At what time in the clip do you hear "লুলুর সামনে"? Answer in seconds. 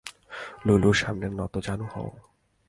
0.65-1.27